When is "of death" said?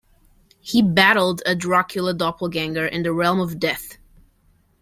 3.39-3.99